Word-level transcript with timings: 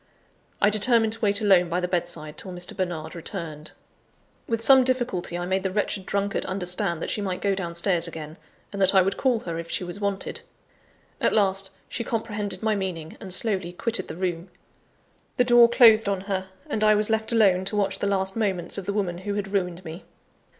I 0.59 0.71
determined 0.71 1.13
to 1.13 1.21
wait 1.21 1.41
alone 1.41 1.69
by 1.69 1.79
the 1.79 1.87
bedside 1.87 2.35
till 2.35 2.51
Mr. 2.51 2.75
Bernard 2.75 3.13
returned. 3.13 3.71
With 4.47 4.59
some 4.63 4.83
difficulty, 4.83 5.37
I 5.37 5.45
made 5.45 5.61
the 5.61 5.69
wretched 5.69 6.07
drunkard 6.07 6.43
understand 6.47 7.03
that 7.03 7.11
she 7.11 7.21
might 7.21 7.39
go 7.39 7.53
downstairs 7.53 8.07
again; 8.07 8.37
and 8.73 8.81
that 8.81 8.95
I 8.95 9.03
would 9.03 9.15
call 9.15 9.41
her 9.41 9.59
if 9.59 9.69
she 9.69 9.83
was 9.83 9.99
wanted. 9.99 10.41
At 11.21 11.33
last, 11.33 11.69
she 11.87 12.03
comprehended 12.03 12.63
my 12.63 12.75
meaning, 12.75 13.15
and 13.19 13.31
slowly 13.31 13.73
quitted 13.73 14.07
the 14.07 14.17
room. 14.17 14.49
The 15.37 15.43
door 15.43 15.69
closed 15.69 16.09
on 16.09 16.21
her; 16.21 16.47
and 16.67 16.83
I 16.83 16.95
was 16.95 17.11
left 17.11 17.31
alone 17.31 17.63
to 17.65 17.75
watch 17.75 17.99
the 17.99 18.07
last 18.07 18.35
moments 18.35 18.79
of 18.79 18.87
the 18.87 18.93
woman 18.93 19.19
who 19.19 19.35
had 19.35 19.53
ruined 19.53 19.85
me! 19.85 20.03